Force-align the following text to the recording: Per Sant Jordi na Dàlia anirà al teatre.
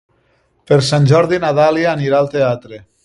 Per 0.71 0.79
Sant 0.87 1.05
Jordi 1.11 1.39
na 1.45 1.51
Dàlia 1.59 1.93
anirà 1.93 2.23
al 2.23 2.33
teatre. 2.37 2.83